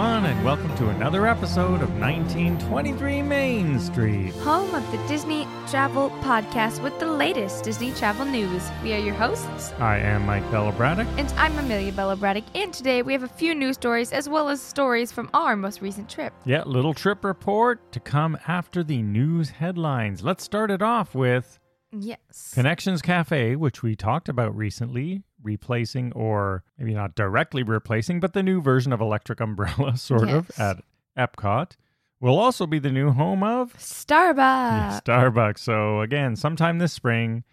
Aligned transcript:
Everyone, 0.00 0.24
and 0.24 0.42
welcome 0.46 0.74
to 0.78 0.88
another 0.88 1.26
episode 1.26 1.82
of 1.82 1.90
1923 1.98 3.20
Main 3.20 3.78
Street. 3.78 4.32
home 4.36 4.74
of 4.74 4.90
the 4.90 4.96
Disney 5.06 5.46
Travel 5.68 6.08
Podcast 6.22 6.82
with 6.82 6.98
the 6.98 7.04
latest 7.04 7.64
Disney 7.64 7.92
travel 7.92 8.24
news. 8.24 8.66
We 8.82 8.94
are 8.94 8.98
your 8.98 9.12
hosts, 9.14 9.72
I 9.78 9.98
am 9.98 10.24
Mike 10.24 10.50
Bella 10.50 10.72
Braddock. 10.72 11.06
and 11.18 11.28
I'm 11.36 11.58
Amelia 11.58 11.92
Bella 11.92 12.16
Braddock. 12.16 12.44
And 12.54 12.72
today 12.72 13.02
we 13.02 13.12
have 13.12 13.24
a 13.24 13.28
few 13.28 13.54
news 13.54 13.74
stories 13.76 14.10
as 14.10 14.26
well 14.26 14.48
as 14.48 14.62
stories 14.62 15.12
from 15.12 15.28
our 15.34 15.54
most 15.54 15.82
recent 15.82 16.08
trip. 16.08 16.32
Yeah, 16.46 16.62
little 16.64 16.94
trip 16.94 17.22
report 17.22 17.92
to 17.92 18.00
come 18.00 18.38
after 18.48 18.82
the 18.82 19.02
news 19.02 19.50
headlines. 19.50 20.22
Let's 20.22 20.42
start 20.42 20.70
it 20.70 20.80
off 20.80 21.14
with 21.14 21.58
Yes. 21.92 22.52
Connections 22.54 23.02
Cafe, 23.02 23.54
which 23.56 23.82
we 23.82 23.96
talked 23.96 24.30
about 24.30 24.56
recently, 24.56 25.24
replacing 25.42 26.12
or 26.12 26.64
maybe 26.78 26.94
not 26.94 27.14
directly 27.14 27.62
replacing, 27.62 28.20
but 28.20 28.32
the 28.32 28.42
new 28.42 28.60
version 28.60 28.92
of 28.92 29.00
Electric 29.00 29.40
Umbrella, 29.40 29.96
sort 29.96 30.28
of, 30.28 30.50
at 30.58 30.82
Epcot, 31.16 31.72
will 32.20 32.38
also 32.38 32.66
be 32.66 32.78
the 32.78 32.90
new 32.90 33.10
home 33.10 33.42
of 33.42 33.72
Starbucks. 33.74 35.02
Starbucks. 35.02 35.58
So 35.58 36.00
again, 36.00 36.36
sometime 36.36 36.78
this 36.78 36.92
spring, 36.92 37.44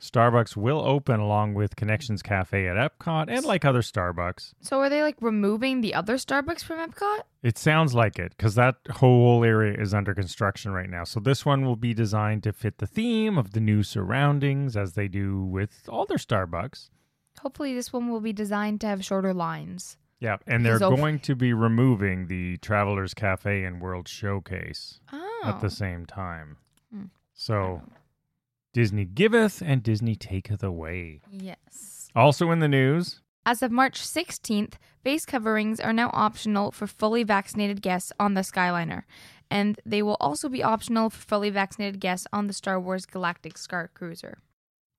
Starbucks 0.00 0.56
will 0.56 0.80
open 0.80 1.20
along 1.20 1.54
with 1.54 1.76
Connections 1.76 2.22
Cafe 2.22 2.68
at 2.68 2.76
Epcot 2.76 3.26
and 3.28 3.44
like 3.44 3.64
other 3.64 3.80
Starbucks. 3.80 4.52
So 4.60 4.78
are 4.80 4.90
they 4.90 5.02
like 5.02 5.16
removing 5.20 5.80
the 5.80 5.94
other 5.94 6.16
Starbucks 6.16 6.62
from 6.62 6.78
Epcot? 6.78 7.22
It 7.42 7.56
sounds 7.56 7.94
like 7.94 8.18
it 8.18 8.34
because 8.36 8.54
that 8.56 8.76
whole 8.90 9.42
area 9.42 9.80
is 9.80 9.94
under 9.94 10.14
construction 10.14 10.72
right 10.72 10.90
now. 10.90 11.04
So 11.04 11.20
this 11.20 11.46
one 11.46 11.64
will 11.64 11.76
be 11.76 11.94
designed 11.94 12.42
to 12.42 12.52
fit 12.52 12.78
the 12.78 12.86
theme 12.86 13.38
of 13.38 13.52
the 13.52 13.60
new 13.60 13.82
surroundings 13.82 14.76
as 14.76 14.92
they 14.92 15.08
do 15.08 15.42
with 15.42 15.88
all 15.88 16.04
their 16.04 16.18
Starbucks. 16.18 16.90
Hopefully 17.40 17.74
this 17.74 17.92
one 17.92 18.10
will 18.10 18.20
be 18.20 18.32
designed 18.32 18.80
to 18.82 18.86
have 18.86 19.04
shorter 19.04 19.32
lines. 19.34 19.96
Yeah, 20.18 20.36
and 20.46 20.64
they're 20.64 20.78
Because 20.78 20.96
going 20.98 21.18
to 21.20 21.34
be 21.36 21.52
removing 21.52 22.26
the 22.28 22.56
Travelers 22.58 23.12
Cafe 23.14 23.64
and 23.64 23.80
World 23.80 24.08
Showcase 24.08 24.98
Oh. 25.12 25.42
at 25.44 25.60
the 25.60 25.68
same 25.70 26.06
time. 26.06 26.56
Hmm. 26.90 27.04
So 27.34 27.82
Disney 28.72 29.04
giveth 29.04 29.62
and 29.62 29.82
Disney 29.82 30.14
taketh 30.16 30.62
away. 30.62 31.20
Yes. 31.30 32.08
Also 32.14 32.50
in 32.50 32.60
the 32.60 32.68
news, 32.68 33.20
As 33.44 33.62
of 33.62 33.70
March 33.70 34.00
16th, 34.00 34.74
face 35.04 35.24
coverings 35.26 35.78
are 35.80 35.92
now 35.92 36.10
optional 36.12 36.72
for 36.72 36.86
fully 36.86 37.22
vaccinated 37.22 37.80
guests 37.82 38.10
on 38.18 38.34
the 38.34 38.40
Skyliner, 38.40 39.02
and 39.50 39.78
they 39.86 40.02
will 40.02 40.16
also 40.18 40.48
be 40.48 40.62
optional 40.64 41.10
for 41.10 41.20
fully 41.20 41.50
vaccinated 41.50 42.00
guests 42.00 42.26
on 42.32 42.48
the 42.48 42.52
Star 42.52 42.80
Wars 42.80 43.06
Galactic 43.06 43.56
Star 43.58 43.88
Cruiser. 43.94 44.38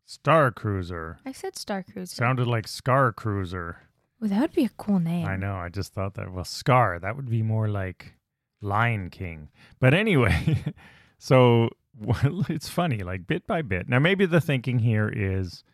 Star 0.07 0.51
Cruiser. 0.51 1.19
I 1.25 1.33
said 1.33 1.57
Star 1.57 1.83
Cruiser. 1.83 2.15
Sounded 2.15 2.47
like 2.47 2.65
Scar 2.65 3.11
Cruiser. 3.11 3.81
Well, 4.21 4.29
that 4.29 4.39
would 4.39 4.53
be 4.53 4.63
a 4.63 4.69
cool 4.69 4.99
name. 4.99 5.27
I 5.27 5.35
know. 5.35 5.55
I 5.55 5.67
just 5.67 5.93
thought 5.93 6.13
that. 6.15 6.31
Well, 6.31 6.45
Scar. 6.45 6.97
That 6.97 7.17
would 7.17 7.29
be 7.29 7.43
more 7.43 7.67
like 7.67 8.13
Lion 8.61 9.09
King. 9.09 9.49
But 9.81 9.93
anyway, 9.93 10.63
so 11.17 11.69
well, 11.99 12.45
it's 12.49 12.69
funny, 12.69 12.99
like 12.99 13.27
bit 13.27 13.45
by 13.45 13.61
bit. 13.61 13.89
Now, 13.89 13.99
maybe 13.99 14.25
the 14.25 14.39
thinking 14.39 14.79
here 14.79 15.11
is 15.13 15.65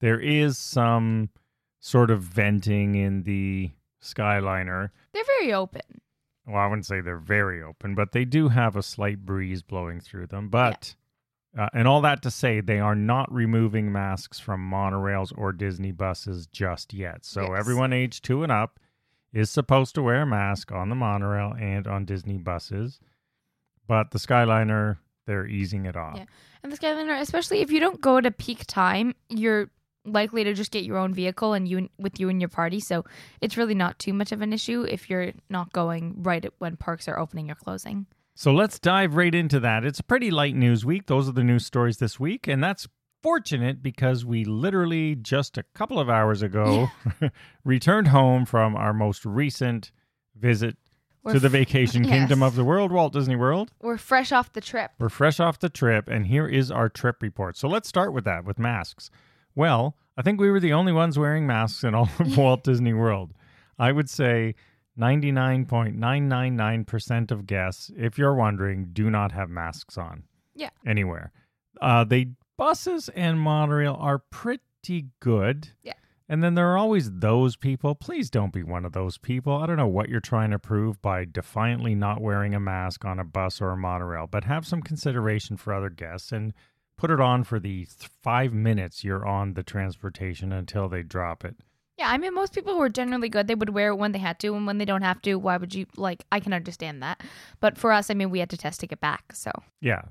there 0.00 0.18
is 0.18 0.58
some 0.58 1.30
sort 1.78 2.10
of 2.10 2.22
venting 2.22 2.96
in 2.96 3.22
the 3.22 3.70
Skyliner. 4.02 4.90
They're 5.12 5.22
very 5.38 5.52
open. 5.52 6.00
Well, 6.44 6.56
I 6.56 6.66
wouldn't 6.66 6.86
say 6.86 7.00
they're 7.00 7.18
very 7.18 7.62
open, 7.62 7.94
but 7.94 8.10
they 8.10 8.24
do 8.24 8.48
have 8.48 8.74
a 8.74 8.82
slight 8.82 9.24
breeze 9.24 9.62
blowing 9.62 10.00
through 10.00 10.26
them. 10.26 10.48
But, 10.48 10.96
uh, 11.56 11.68
and 11.72 11.88
all 11.88 12.00
that 12.02 12.22
to 12.22 12.30
say, 12.30 12.60
they 12.60 12.78
are 12.80 12.94
not 12.94 13.32
removing 13.32 13.90
masks 13.92 14.38
from 14.38 14.70
monorails 14.70 15.32
or 15.36 15.52
Disney 15.52 15.92
buses 15.92 16.46
just 16.46 16.92
yet. 16.92 17.24
So 17.24 17.42
Yes. 17.42 17.58
everyone 17.58 17.92
age 17.92 18.20
two 18.22 18.42
and 18.42 18.52
up 18.52 18.78
is 19.32 19.50
supposed 19.50 19.94
to 19.94 20.02
wear 20.02 20.22
a 20.22 20.26
mask 20.26 20.72
on 20.72 20.88
the 20.88 20.94
monorail 20.94 21.54
and 21.58 21.86
on 21.86 22.04
Disney 22.04 22.38
buses. 22.38 23.00
But 23.86 24.10
the 24.10 24.18
Skyliner, 24.18 24.98
they're 25.26 25.46
easing 25.46 25.86
it 25.86 25.96
off. 25.96 26.16
Yeah. 26.16 26.24
And 26.62 26.72
the 26.72 26.76
Skyliner, 26.76 27.20
especially 27.20 27.60
if 27.60 27.70
you 27.70 27.80
don't 27.80 28.00
go 28.00 28.18
at 28.18 28.26
a 28.26 28.30
peak 28.30 28.66
time, 28.66 29.14
you're 29.28 29.70
likely 30.04 30.44
to 30.44 30.54
just 30.54 30.70
get 30.70 30.84
your 30.84 30.98
own 30.98 31.12
vehicle 31.12 31.52
and 31.52 31.66
you 31.68 31.88
with 31.98 32.18
you 32.20 32.28
and 32.28 32.40
your 32.40 32.48
party. 32.48 32.80
So 32.80 33.04
it's 33.40 33.56
really 33.56 33.74
not 33.74 33.98
too 33.98 34.12
much 34.12 34.30
of 34.32 34.40
an 34.40 34.52
issue 34.52 34.82
if 34.82 35.10
you're 35.10 35.32
not 35.50 35.72
going 35.72 36.22
right 36.22 36.44
when 36.58 36.76
parks 36.76 37.08
are 37.08 37.18
opening 37.18 37.50
or 37.50 37.54
closing. 37.56 38.06
So 38.38 38.52
let's 38.52 38.78
dive 38.78 39.16
right 39.16 39.34
into 39.34 39.58
that. 39.60 39.82
It's 39.82 40.00
a 40.00 40.02
pretty 40.04 40.30
light 40.30 40.54
news 40.54 40.84
week. 40.84 41.06
Those 41.06 41.26
are 41.26 41.32
the 41.32 41.42
news 41.42 41.64
stories 41.64 41.96
this 41.96 42.20
week. 42.20 42.46
And 42.46 42.62
that's 42.62 42.86
fortunate 43.22 43.82
because 43.82 44.26
we 44.26 44.44
literally 44.44 45.14
just 45.14 45.56
a 45.56 45.62
couple 45.74 45.98
of 45.98 46.10
hours 46.10 46.42
ago 46.42 46.88
returned 47.64 48.08
home 48.08 48.44
from 48.44 48.76
our 48.76 48.92
most 48.92 49.24
recent 49.24 49.90
visit 50.38 50.76
We're 51.22 51.32
to 51.32 51.40
the 51.40 51.46
f- 51.46 51.52
vacation 51.52 52.04
yes. 52.04 52.12
kingdom 52.12 52.42
of 52.42 52.56
the 52.56 52.62
world, 52.64 52.92
Walt 52.92 53.14
Disney 53.14 53.36
World. 53.36 53.70
We're 53.80 53.96
fresh 53.96 54.32
off 54.32 54.52
the 54.52 54.60
trip. 54.60 54.90
We're 54.98 55.08
fresh 55.08 55.40
off 55.40 55.58
the 55.58 55.70
trip, 55.70 56.06
and 56.06 56.26
here 56.26 56.46
is 56.46 56.70
our 56.70 56.90
trip 56.90 57.22
report. 57.22 57.56
So 57.56 57.68
let's 57.68 57.88
start 57.88 58.12
with 58.12 58.24
that, 58.24 58.44
with 58.44 58.58
masks. 58.58 59.10
Well, 59.54 59.96
I 60.18 60.20
think 60.20 60.38
we 60.38 60.50
were 60.50 60.60
the 60.60 60.74
only 60.74 60.92
ones 60.92 61.18
wearing 61.18 61.46
masks 61.46 61.84
in 61.84 61.94
all 61.94 62.10
of 62.18 62.36
Walt 62.36 62.64
Disney 62.64 62.92
World. 62.92 63.32
I 63.78 63.92
would 63.92 64.10
say 64.10 64.54
99.999% 64.98 67.30
of 67.30 67.46
guests, 67.46 67.90
if 67.96 68.18
you're 68.18 68.34
wondering, 68.34 68.88
do 68.92 69.10
not 69.10 69.32
have 69.32 69.50
masks 69.50 69.98
on. 69.98 70.22
Yeah. 70.54 70.70
Anywhere. 70.86 71.32
Uh, 71.80 72.04
they 72.04 72.28
buses 72.56 73.08
and 73.10 73.38
monorail 73.38 73.96
are 74.00 74.18
pretty 74.18 75.08
good. 75.20 75.68
Yeah. 75.82 75.92
And 76.28 76.42
then 76.42 76.54
there 76.54 76.72
are 76.72 76.78
always 76.78 77.12
those 77.12 77.54
people. 77.56 77.94
Please 77.94 78.30
don't 78.30 78.52
be 78.52 78.64
one 78.64 78.84
of 78.84 78.92
those 78.92 79.16
people. 79.16 79.56
I 79.56 79.66
don't 79.66 79.76
know 79.76 79.86
what 79.86 80.08
you're 80.08 80.18
trying 80.20 80.50
to 80.50 80.58
prove 80.58 81.00
by 81.00 81.24
defiantly 81.24 81.94
not 81.94 82.20
wearing 82.20 82.52
a 82.54 82.60
mask 82.60 83.04
on 83.04 83.20
a 83.20 83.24
bus 83.24 83.60
or 83.60 83.70
a 83.70 83.76
monorail, 83.76 84.26
but 84.26 84.42
have 84.44 84.66
some 84.66 84.82
consideration 84.82 85.56
for 85.56 85.72
other 85.72 85.90
guests 85.90 86.32
and 86.32 86.52
put 86.96 87.12
it 87.12 87.20
on 87.20 87.44
for 87.44 87.60
the 87.60 87.84
th- 87.84 88.10
five 88.22 88.52
minutes 88.52 89.04
you're 89.04 89.24
on 89.24 89.54
the 89.54 89.62
transportation 89.62 90.52
until 90.52 90.88
they 90.88 91.04
drop 91.04 91.44
it. 91.44 91.54
Yeah, 91.98 92.10
I 92.10 92.18
mean, 92.18 92.34
most 92.34 92.52
people 92.52 92.76
were 92.76 92.90
generally 92.90 93.28
good. 93.28 93.46
They 93.48 93.54
would 93.54 93.70
wear 93.70 93.88
it 93.88 93.96
when 93.96 94.12
they 94.12 94.18
had 94.18 94.38
to, 94.40 94.54
and 94.54 94.66
when 94.66 94.78
they 94.78 94.84
don't 94.84 95.02
have 95.02 95.22
to, 95.22 95.36
why 95.36 95.56
would 95.56 95.74
you? 95.74 95.86
Like, 95.96 96.24
I 96.30 96.40
can 96.40 96.52
understand 96.52 97.02
that. 97.02 97.22
But 97.60 97.78
for 97.78 97.90
us, 97.90 98.10
I 98.10 98.14
mean, 98.14 98.30
we 98.30 98.38
had 98.38 98.50
to 98.50 98.56
test 98.56 98.80
to 98.80 98.86
get 98.86 99.00
back. 99.00 99.32
So, 99.32 99.50
Yeah. 99.80 100.02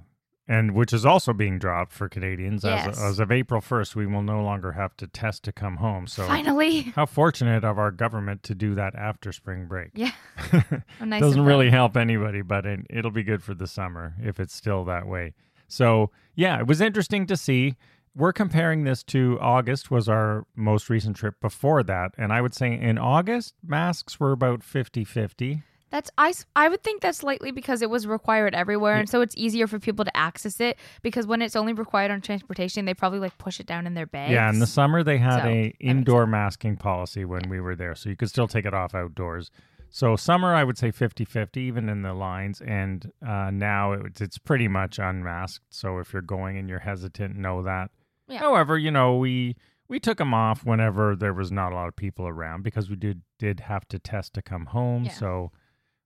And 0.48 0.76
which 0.76 0.94
is 0.94 1.08
also 1.08 1.34
being 1.34 1.58
dropped 1.58 1.92
for 1.92 2.08
Canadians. 2.08 2.64
Yes. 2.64 2.88
As, 2.88 3.04
as 3.04 3.20
of 3.20 3.32
April 3.32 3.62
1st, 3.62 3.96
we 3.96 4.06
will 4.06 4.22
no 4.22 4.44
longer 4.44 4.74
have 4.74 4.96
to 4.98 5.08
test 5.08 5.44
to 5.46 5.52
come 5.52 5.78
home. 5.78 6.06
So, 6.06 6.28
finally. 6.28 6.82
how 6.96 7.08
fortunate 7.08 7.64
of 7.64 7.80
our 7.80 7.90
government 7.90 8.44
to 8.44 8.54
do 8.54 8.76
that 8.76 8.94
after 8.94 9.32
spring 9.32 9.66
break. 9.66 9.90
Yeah. 9.96 10.12
Nice 11.02 11.22
Doesn't 11.22 11.46
really 11.46 11.72
help 11.72 11.98
anybody, 11.98 12.44
but 12.44 12.66
it, 12.66 12.82
it'll 12.92 13.12
be 13.12 13.24
good 13.24 13.44
for 13.44 13.56
the 13.56 13.66
summer 13.68 14.14
if 14.22 14.40
it's 14.40 14.56
still 14.56 14.86
that 14.86 15.08
way. 15.08 15.34
So, 15.68 16.12
yeah, 16.36 16.60
it 16.60 16.68
was 16.68 16.80
interesting 16.80 17.26
to 17.28 17.38
see. 17.38 17.76
We're 18.16 18.34
comparing 18.34 18.86
this 18.86 19.04
to 19.04 19.38
August 19.42 19.92
was 19.92 20.08
our 20.08 20.46
most 20.56 20.90
recent 20.90 21.18
trip 21.18 21.36
before 21.42 21.84
that, 21.84 22.12
and 22.18 22.32
I 22.32 22.42
would 22.42 22.54
say 22.54 22.74
in 22.74 22.98
August 22.98 23.56
masks 23.62 24.20
were 24.20 24.32
about 24.32 24.62
50-50. 24.62 25.64
That's 25.92 26.10
I 26.18 26.68
would 26.68 26.84
think 26.84 27.02
that's 27.02 27.20
slightly 27.20 27.52
because 27.52 27.82
it 27.82 27.90
was 27.90 28.08
required 28.08 28.56
everywhere, 28.56 28.96
and 28.96 29.10
so 29.10 29.22
it's 29.22 29.36
easier 29.38 29.68
for 29.68 29.80
people 29.80 30.04
to 30.04 30.16
access 30.18 30.60
it. 30.60 30.78
Because 31.02 31.28
when 31.28 31.42
it's 31.42 31.56
only 31.56 31.74
required 31.74 32.12
on 32.12 32.22
transportation, 32.22 32.86
they 32.86 32.94
probably 32.94 33.20
like 33.20 33.38
push 33.38 33.60
it 33.60 33.66
down 33.66 33.88
in 33.88 33.94
their 33.94 34.06
bags. 34.06 34.32
Yeah, 34.32 34.50
in 34.50 34.60
the 34.60 34.68
summer 34.68 35.04
they 35.04 35.18
had 35.18 35.44
So, 35.44 35.48
a 35.48 35.74
indoor 35.80 36.26
masking 36.26 36.76
policy 36.76 37.24
when 37.24 37.50
we 37.50 37.60
were 37.60 37.76
there, 37.76 37.96
so 37.96 38.10
you 38.10 38.16
could 38.16 38.30
still 38.30 38.48
take 38.48 38.66
it 38.66 38.74
off 38.74 38.96
outdoors. 38.96 39.52
So 39.90 40.18
summer, 40.18 40.54
I 40.54 40.66
would 40.66 40.78
say 40.78 40.92
50-50, 40.92 41.56
even 41.58 41.88
in 41.88 42.02
the 42.02 42.14
lines, 42.14 42.60
and 42.60 43.10
uh, 43.26 43.50
now 43.52 43.94
it, 43.94 44.20
it's 44.20 44.38
pretty 44.38 44.68
much 44.68 45.00
unmasked. 45.00 45.64
So 45.70 46.00
if 46.00 46.12
you're 46.12 46.22
going 46.22 46.58
and 46.58 46.68
you're 46.68 46.80
hesitant, 46.80 47.38
know 47.38 47.62
that. 47.64 47.92
Yeah. 48.28 48.40
However, 48.40 48.78
you 48.78 48.92
know 48.92 49.18
we 49.18 49.56
we 49.88 50.00
took 50.00 50.18
them 50.18 50.34
off 50.34 50.66
whenever 50.66 51.16
there 51.16 51.34
was 51.34 51.52
not 51.52 51.72
a 51.72 51.76
lot 51.76 51.88
of 51.88 51.96
people 51.96 52.28
around 52.28 52.64
because 52.64 52.90
we 52.90 52.96
did 52.96 53.22
did 53.40 53.62
have 53.62 53.88
to 53.90 54.00
test 54.00 54.34
to 54.34 54.42
come 54.42 54.68
home. 54.68 55.06
Yeah. 55.06 55.12
So 55.12 55.52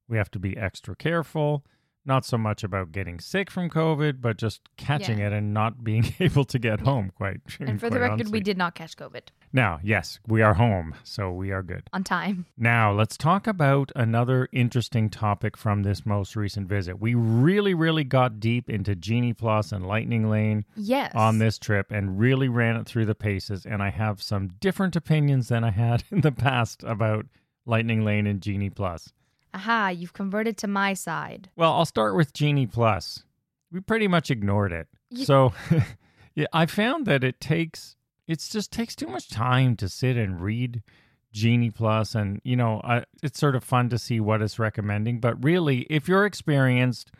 we 0.07 0.17
have 0.17 0.31
to 0.31 0.39
be 0.39 0.57
extra 0.57 0.95
careful. 0.95 1.65
Not 2.05 2.25
so 2.25 2.37
much 2.37 2.63
about 2.63 2.91
getting 2.91 3.19
sick 3.19 3.51
from 3.51 3.69
COVID, 3.69 4.19
but 4.21 4.37
just 4.37 4.61
catching 4.77 5.19
Yeah. 5.19 5.27
it 5.27 5.33
and 5.33 5.53
not 5.53 5.83
being 5.83 6.13
able 6.19 6.43
to 6.45 6.57
get 6.57 6.79
home. 6.79 7.11
Quite 7.15 7.41
and 7.59 7.79
for 7.79 7.89
the 7.89 7.99
record, 7.99 8.13
honestly. 8.13 8.31
we 8.31 8.39
did 8.39 8.57
not 8.57 8.73
catch 8.73 8.95
COVID 8.95 9.23
Now, 9.53 9.79
yes, 9.83 10.19
we 10.27 10.41
are 10.41 10.53
home, 10.55 10.95
so 11.03 11.31
we 11.31 11.51
are 11.51 11.61
good. 11.61 11.83
on 11.93 12.03
time. 12.03 12.45
Now, 12.57 12.91
let's 12.93 13.17
talk 13.17 13.45
about 13.47 13.91
another 13.95 14.47
interesting 14.51 15.09
topic 15.09 15.55
from 15.57 15.83
this 15.83 16.05
most 16.05 16.35
recent 16.35 16.67
visit. 16.69 16.99
We 16.99 17.13
really, 17.15 17.73
really 17.73 18.05
got 18.05 18.39
deep 18.39 18.69
into 18.69 18.95
Genie 18.95 19.33
Plus 19.33 19.71
and 19.71 19.85
Lightning 19.85 20.29
Lane 20.29 20.65
Yes. 20.75 21.11
on 21.13 21.37
this 21.39 21.59
trip 21.59 21.91
and 21.91 22.17
really 22.19 22.47
ran 22.49 22.75
it 22.77 22.85
through 22.87 23.05
the 23.05 23.15
paces. 23.15 23.65
And 23.65 23.83
I 23.83 23.89
have 23.89 24.21
some 24.21 24.47
different 24.59 24.95
opinions 24.95 25.49
than 25.49 25.63
I 25.63 25.71
had 25.71 26.03
in 26.11 26.21
the 26.21 26.31
past 26.31 26.81
about 26.83 27.25
Lightning 27.65 28.03
Lane 28.05 28.25
and 28.25 28.41
Genie 28.41 28.69
Plus. 28.71 29.11
Aha! 29.53 29.89
You've 29.89 30.13
converted 30.13 30.57
to 30.57 30.67
my 30.67 30.93
side. 30.93 31.49
Well, 31.55 31.73
I'll 31.73 31.85
start 31.85 32.15
with 32.15 32.33
Genie 32.33 32.67
Plus. 32.67 33.23
We 33.71 33.79
pretty 33.81 34.07
much 34.07 34.29
ignored 34.31 34.71
it. 34.71 34.87
Ye- 35.09 35.25
So, 35.25 35.53
yeah, 36.35 36.47
I 36.53 36.65
found 36.65 37.05
that 37.05 37.23
it 37.23 37.39
takes 37.39 37.95
it 38.27 38.39
just 38.51 38.71
takes 38.71 38.95
too 38.95 39.07
much 39.07 39.27
time 39.29 39.75
to 39.77 39.89
sit 39.89 40.15
and 40.15 40.39
read 40.39 40.83
Genie 41.31 41.71
Plus, 41.71 42.13
and 42.15 42.39
you 42.43 42.55
know, 42.55 42.79
I, 42.83 43.03
it's 43.23 43.39
sort 43.39 43.55
of 43.55 43.63
fun 43.63 43.89
to 43.89 43.97
see 43.97 44.19
what 44.19 44.41
it's 44.41 44.59
recommending. 44.59 45.19
But 45.19 45.43
really, 45.43 45.79
if 45.89 46.07
you're 46.07 46.25
experienced, 46.25 47.11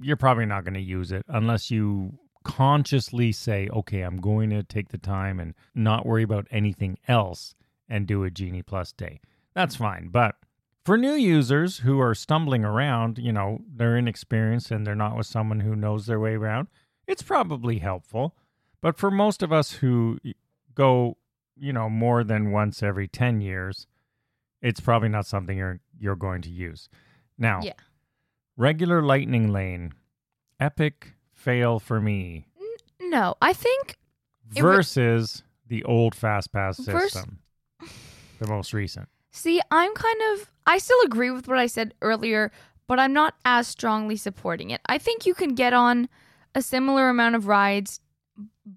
you're 0.00 0.16
probably 0.16 0.46
not 0.46 0.64
going 0.64 0.74
to 0.74 0.80
use 0.80 1.10
it 1.12 1.24
unless 1.28 1.70
you 1.70 2.18
consciously 2.44 3.32
say, 3.32 3.68
okay, 3.72 4.02
I'm 4.02 4.18
going 4.18 4.50
to 4.50 4.62
take 4.62 4.88
the 4.88 4.98
time 4.98 5.38
and 5.40 5.54
not 5.74 6.04
worry 6.06 6.22
about 6.22 6.46
anything 6.50 6.98
else 7.08 7.54
and 7.88 8.06
do 8.06 8.24
a 8.24 8.30
Genie 8.30 8.62
Plus 8.62 8.92
day. 8.92 9.20
That's 9.54 9.76
fine. 9.76 10.08
But 10.08 10.36
for 10.84 10.96
new 10.96 11.12
users 11.14 11.78
who 11.78 12.00
are 12.00 12.14
stumbling 12.14 12.64
around, 12.64 13.18
you 13.18 13.32
know, 13.32 13.60
they're 13.72 13.96
inexperienced 13.96 14.70
and 14.70 14.86
they're 14.86 14.94
not 14.94 15.16
with 15.16 15.26
someone 15.26 15.60
who 15.60 15.76
knows 15.76 16.06
their 16.06 16.18
way 16.20 16.34
around, 16.34 16.68
it's 17.06 17.22
probably 17.22 17.78
helpful. 17.78 18.36
But 18.80 18.96
for 18.98 19.10
most 19.10 19.42
of 19.42 19.52
us 19.52 19.72
who 19.74 20.18
go, 20.74 21.16
you 21.56 21.72
know, 21.72 21.88
more 21.88 22.24
than 22.24 22.50
once 22.50 22.82
every 22.82 23.06
10 23.06 23.40
years, 23.40 23.86
it's 24.60 24.80
probably 24.80 25.08
not 25.08 25.26
something 25.26 25.56
you're 25.58 25.80
you're 25.98 26.16
going 26.16 26.42
to 26.42 26.50
use. 26.50 26.88
Now, 27.38 27.60
Yeah. 27.62 27.74
regular 28.56 29.02
lightning 29.02 29.52
lane, 29.52 29.92
epic 30.58 31.14
fail 31.32 31.78
for 31.78 32.00
me 32.00 32.46
No, 33.00 33.34
I 33.40 33.52
think 33.52 33.96
re- 34.56 34.62
versus 34.62 35.44
the 35.68 35.84
old 35.84 36.14
fast 36.16 36.52
pass 36.52 36.76
system. 36.78 37.38
the 38.40 38.46
most 38.48 38.72
recent. 38.72 39.08
See, 39.32 39.60
I'm 39.70 39.94
kind 39.94 40.20
of 40.32 40.52
I 40.66 40.78
still 40.78 41.00
agree 41.04 41.30
with 41.30 41.48
what 41.48 41.58
I 41.58 41.66
said 41.66 41.94
earlier, 42.02 42.52
but 42.86 43.00
I'm 43.00 43.12
not 43.12 43.34
as 43.44 43.66
strongly 43.66 44.16
supporting 44.16 44.70
it. 44.70 44.80
I 44.86 44.98
think 44.98 45.26
you 45.26 45.34
can 45.34 45.54
get 45.54 45.72
on 45.72 46.08
a 46.54 46.62
similar 46.62 47.08
amount 47.08 47.34
of 47.34 47.46
rides, 47.46 48.00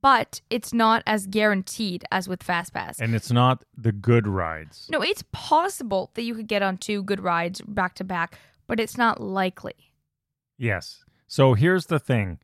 but 0.02 0.42
it's 0.50 0.74
not 0.74 1.04
as 1.06 1.28
guaranteed 1.28 2.06
as 2.12 2.28
with 2.28 2.40
FastPass. 2.40 3.00
And 3.00 3.14
it's 3.14 3.32
not 3.32 3.64
the 3.78 3.92
good 3.92 4.28
rides. 4.28 4.88
No, 4.90 5.02
it's 5.02 5.24
possible 5.32 6.12
that 6.16 6.24
you 6.24 6.34
could 6.34 6.48
get 6.48 6.64
on 6.64 6.78
two 6.78 7.04
good 7.04 7.20
rides 7.20 7.62
back 7.62 7.94
to 7.96 8.04
back, 8.04 8.40
but 8.66 8.80
it's 8.80 8.98
not 8.98 9.22
likely. 9.22 9.76
Yes. 10.58 11.04
So 11.28 11.54
here's 11.54 11.88
the 11.88 12.00
thing. 12.00 12.40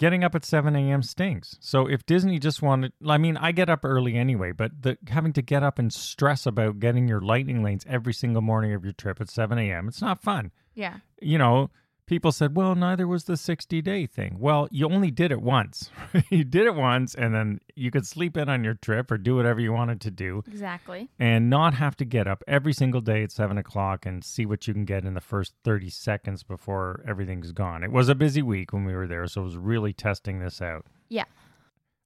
Getting 0.00 0.24
up 0.24 0.34
at 0.34 0.46
7 0.46 0.74
a.m. 0.74 1.02
stinks. 1.02 1.58
So 1.60 1.86
if 1.86 2.06
Disney 2.06 2.38
just 2.38 2.62
wanted, 2.62 2.94
I 3.06 3.18
mean, 3.18 3.36
I 3.36 3.52
get 3.52 3.68
up 3.68 3.84
early 3.84 4.16
anyway, 4.16 4.50
but 4.50 4.80
the 4.80 4.96
having 5.08 5.34
to 5.34 5.42
get 5.42 5.62
up 5.62 5.78
and 5.78 5.92
stress 5.92 6.46
about 6.46 6.78
getting 6.80 7.06
your 7.06 7.20
lightning 7.20 7.62
lanes 7.62 7.84
every 7.86 8.14
single 8.14 8.40
morning 8.40 8.72
of 8.72 8.82
your 8.82 8.94
trip 8.94 9.20
at 9.20 9.28
7 9.28 9.58
a.m., 9.58 9.88
it's 9.88 10.00
not 10.00 10.22
fun. 10.22 10.52
Yeah. 10.74 10.96
You 11.20 11.36
know, 11.36 11.68
people 12.10 12.32
said, 12.32 12.56
well, 12.56 12.74
neither 12.74 13.06
was 13.06 13.24
the 13.24 13.36
60 13.36 13.80
day 13.82 14.04
thing. 14.04 14.36
Well, 14.40 14.66
you 14.72 14.86
only 14.90 15.12
did 15.12 15.30
it 15.30 15.40
once. 15.40 15.90
you 16.28 16.42
did 16.42 16.66
it 16.66 16.74
once, 16.74 17.14
and 17.14 17.32
then 17.32 17.60
you 17.76 17.92
could 17.92 18.04
sleep 18.04 18.36
in 18.36 18.48
on 18.48 18.64
your 18.64 18.74
trip 18.74 19.12
or 19.12 19.16
do 19.16 19.36
whatever 19.36 19.60
you 19.60 19.72
wanted 19.72 20.00
to 20.00 20.10
do 20.10 20.42
Exactly. 20.48 21.08
and 21.20 21.48
not 21.48 21.74
have 21.74 21.96
to 21.98 22.04
get 22.04 22.26
up 22.26 22.42
every 22.48 22.72
single 22.72 23.00
day 23.00 23.22
at 23.22 23.30
seven 23.30 23.56
o'clock 23.56 24.04
and 24.04 24.24
see 24.24 24.44
what 24.44 24.66
you 24.66 24.74
can 24.74 24.84
get 24.84 25.04
in 25.04 25.14
the 25.14 25.20
first 25.20 25.54
30 25.62 25.88
seconds 25.88 26.42
before 26.42 27.04
everything's 27.06 27.52
gone. 27.52 27.84
It 27.84 27.92
was 27.92 28.08
a 28.08 28.16
busy 28.16 28.42
week 28.42 28.72
when 28.72 28.84
we 28.84 28.92
were 28.92 29.06
there, 29.06 29.28
so 29.28 29.42
it 29.42 29.44
was 29.44 29.56
really 29.56 29.92
testing 29.92 30.40
this 30.40 30.60
out. 30.60 30.86
Yeah. 31.08 31.26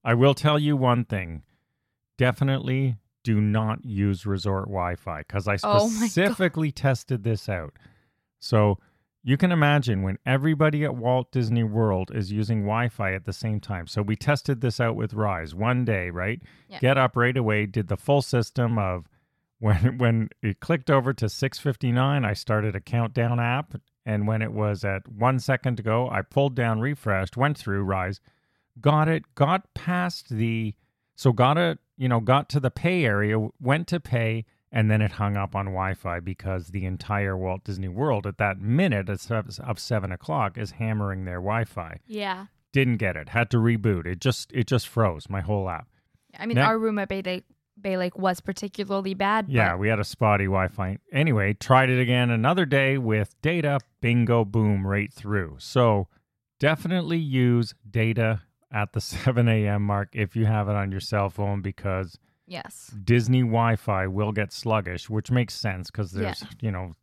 I 0.04 0.12
will 0.12 0.34
tell 0.34 0.58
you 0.58 0.76
one 0.76 1.06
thing 1.06 1.44
definitely 2.18 2.96
do 3.22 3.40
not 3.40 3.86
use 3.86 4.26
resort 4.26 4.66
Wi 4.66 4.96
Fi 4.96 5.20
because 5.20 5.48
I 5.48 5.56
Oh 5.64 5.88
specifically 5.88 6.70
tested 6.70 7.24
this 7.24 7.48
out. 7.48 7.72
So 8.38 8.78
you 9.26 9.38
can 9.38 9.50
imagine 9.50 10.02
when 10.02 10.18
everybody 10.26 10.84
at 10.84 10.94
Walt 10.94 11.32
Disney 11.32 11.64
World 11.64 12.10
is 12.14 12.30
using 12.30 12.60
Wi 12.60 12.90
Fi 12.90 13.14
at 13.14 13.24
the 13.24 13.32
same 13.32 13.58
time. 13.58 13.86
So 13.86 14.02
we 14.02 14.16
tested 14.16 14.60
this 14.60 14.80
out 14.80 14.96
with 14.96 15.14
Rise 15.14 15.54
one 15.54 15.86
day, 15.86 16.10
right? 16.10 16.42
Yeah. 16.68 16.78
Get 16.78 16.98
up 16.98 17.16
right 17.16 17.36
away, 17.36 17.64
did 17.64 17.88
the 17.88 17.96
full 17.96 18.20
system 18.20 18.78
of 18.78 19.08
when 19.58 19.96
when 19.96 20.28
it 20.42 20.60
clicked 20.60 20.90
over 20.90 21.14
to 21.14 21.28
659, 21.28 22.24
I 22.24 22.32
started 22.34 22.76
a 22.76 22.80
countdown 22.80 23.40
app. 23.40 23.74
And 24.04 24.28
when 24.28 24.42
it 24.42 24.52
was 24.52 24.84
at 24.84 25.08
one 25.08 25.38
second 25.38 25.76
to 25.78 25.82
go, 25.82 26.10
I 26.10 26.20
pulled 26.20 26.54
down, 26.54 26.80
refreshed, 26.80 27.38
went 27.38 27.56
through 27.56 27.84
Rise, 27.84 28.20
got 28.78 29.08
it, 29.08 29.34
got 29.34 29.72
past 29.72 30.28
the 30.28 30.74
so 31.16 31.32
got 31.32 31.56
it, 31.56 31.78
you 31.96 32.08
know, 32.08 32.20
got 32.20 32.50
to 32.50 32.60
the 32.60 32.70
pay 32.70 33.06
area, 33.06 33.38
went 33.60 33.88
to 33.88 34.00
pay, 34.00 34.44
and 34.74 34.90
then 34.90 35.00
it 35.00 35.12
hung 35.12 35.36
up 35.36 35.54
on 35.54 35.66
Wi-Fi 35.66 36.18
because 36.18 36.66
the 36.66 36.84
entire 36.84 37.36
Walt 37.38 37.62
Disney 37.62 37.86
World 37.88 38.26
at 38.26 38.38
that 38.38 38.60
minute 38.60 39.08
of 39.08 39.20
of 39.60 39.78
seven 39.78 40.10
o'clock 40.10 40.58
is 40.58 40.72
hammering 40.72 41.24
their 41.24 41.38
Wi-Fi. 41.40 42.00
Yeah. 42.08 42.46
Didn't 42.72 42.96
get 42.96 43.16
it. 43.16 43.28
Had 43.28 43.50
to 43.52 43.58
reboot. 43.58 44.04
It 44.04 44.18
just 44.20 44.52
it 44.52 44.66
just 44.66 44.88
froze 44.88 45.30
my 45.30 45.40
whole 45.40 45.70
app. 45.70 45.86
I 46.36 46.46
mean, 46.46 46.56
Ne- 46.56 46.62
our 46.62 46.76
room 46.76 46.98
at 46.98 47.08
Bay 47.08 47.22
Lake, 47.24 47.44
Bay 47.80 47.96
Lake 47.96 48.18
was 48.18 48.40
particularly 48.40 49.14
bad. 49.14 49.46
Yeah, 49.48 49.70
but 49.74 49.78
we 49.78 49.88
had 49.88 50.00
a 50.00 50.04
spotty 50.04 50.46
Wi-Fi. 50.46 50.98
Anyway, 51.12 51.52
tried 51.54 51.88
it 51.88 52.00
again 52.00 52.30
another 52.30 52.66
day 52.66 52.98
with 52.98 53.40
data. 53.42 53.78
Bingo, 54.00 54.44
boom, 54.44 54.84
right 54.84 55.12
through. 55.12 55.54
So 55.60 56.08
definitely 56.58 57.18
use 57.18 57.74
data 57.88 58.42
at 58.72 58.92
the 58.92 59.00
7 59.00 59.46
a.m. 59.46 59.82
mark 59.82 60.08
if 60.12 60.34
you 60.34 60.46
have 60.46 60.68
it 60.68 60.74
on 60.74 60.90
your 60.90 61.00
cell 61.00 61.30
phone 61.30 61.62
because 61.62 62.18
yes. 62.54 62.94
Disney 63.04 63.42
Wi-Fi 63.42 64.06
will 64.06 64.32
get 64.32 64.52
sluggish, 64.52 65.10
which 65.10 65.30
makes 65.30 65.54
sense 65.54 65.90
because 65.90 66.12
there's 66.12 66.42
you 66.60 66.70
know 66.70 66.94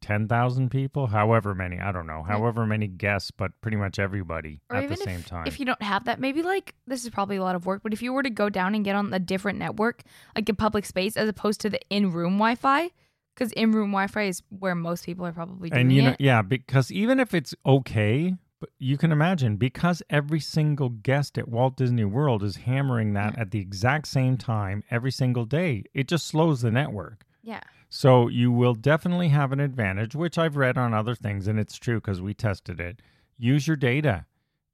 ten 0.00 0.26
thousand 0.26 0.70
people, 0.70 1.06
however 1.06 1.54
many, 1.54 1.78
I 1.78 1.92
don't 1.92 2.06
know, 2.06 2.22
however 2.22 2.66
many 2.66 2.86
guests, 2.86 3.30
but 3.30 3.50
pretty 3.60 3.76
much 3.76 3.98
everybody 3.98 4.60
Or 4.70 4.76
at 4.76 4.88
the 4.88 4.96
same 4.96 5.20
if, 5.20 5.26
time. 5.26 5.46
if 5.46 5.60
you 5.60 5.66
don't 5.66 5.82
have 5.82 6.04
that, 6.06 6.18
maybe 6.18 6.42
like 6.42 6.74
this 6.86 7.04
is 7.04 7.10
probably 7.10 7.36
a 7.36 7.42
lot 7.42 7.56
of 7.56 7.66
work, 7.66 7.82
but 7.82 7.92
if 7.92 8.02
you 8.02 8.12
were 8.12 8.22
to 8.22 8.30
go 8.30 8.48
down 8.48 8.74
and 8.74 8.84
get 8.84 8.96
on 8.96 9.12
a 9.12 9.18
different 9.18 9.58
network, 9.58 10.02
like 10.34 10.48
a 10.48 10.54
public 10.54 10.86
space, 10.86 11.16
as 11.16 11.28
opposed 11.28 11.60
to 11.60 11.70
the 11.70 11.80
in-room 11.90 12.34
Wi-Fi, 12.34 12.90
because 13.34 13.52
in-room 13.52 13.90
Wi-Fi 13.90 14.22
is 14.22 14.42
where 14.48 14.74
most 14.74 15.04
people 15.04 15.26
are 15.26 15.32
probably 15.32 15.68
doing 15.68 15.80
and 15.80 15.92
you 15.92 16.02
know, 16.02 16.10
it. 16.10 16.20
yeah, 16.20 16.40
because 16.42 16.90
even 16.90 17.20
if 17.20 17.34
it's 17.34 17.54
okay, 17.66 18.34
but 18.60 18.70
you 18.78 18.96
can 18.96 19.12
imagine 19.12 19.56
because 19.56 20.02
every 20.08 20.40
single 20.40 20.88
guest 20.88 21.36
at 21.38 21.48
Walt 21.48 21.76
Disney 21.76 22.04
World 22.04 22.42
is 22.42 22.56
hammering 22.56 23.12
that 23.14 23.38
at 23.38 23.50
the 23.50 23.60
exact 23.60 24.08
same 24.08 24.36
time 24.36 24.82
every 24.90 25.12
single 25.12 25.44
day, 25.44 25.84
it 25.92 26.08
just 26.08 26.26
slows 26.26 26.62
the 26.62 26.70
network. 26.70 27.24
Yeah. 27.42 27.60
So 27.88 28.28
you 28.28 28.50
will 28.50 28.74
definitely 28.74 29.28
have 29.28 29.52
an 29.52 29.60
advantage, 29.60 30.14
which 30.14 30.38
I've 30.38 30.56
read 30.56 30.76
on 30.76 30.92
other 30.94 31.14
things, 31.14 31.46
and 31.46 31.58
it's 31.58 31.76
true 31.76 31.96
because 32.00 32.20
we 32.20 32.34
tested 32.34 32.80
it. 32.80 33.00
Use 33.38 33.66
your 33.68 33.76
data, 33.76 34.24